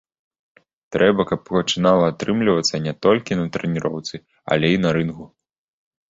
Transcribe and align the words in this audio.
Трэба, 0.93 1.21
каб 1.31 1.39
пачынала 1.49 2.07
атрымлівацца 2.11 2.75
не 2.85 2.93
толькі 3.07 3.37
на 3.41 3.45
трэніроўцы, 3.57 4.15
але 4.55 4.67
і 4.77 4.81
на 4.87 4.95
рынгу. 4.97 5.29